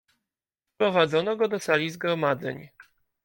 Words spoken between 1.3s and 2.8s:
go do sali zgromadzeń."